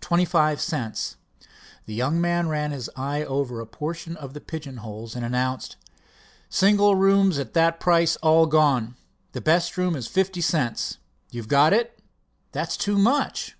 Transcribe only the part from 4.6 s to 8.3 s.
holes and announced: "Single rooms at that price